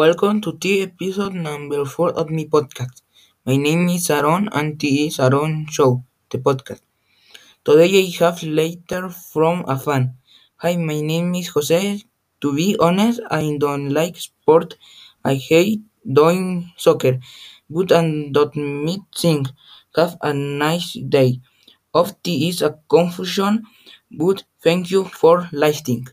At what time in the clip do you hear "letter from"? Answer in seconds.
8.42-9.64